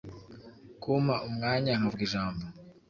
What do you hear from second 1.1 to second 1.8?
umwanya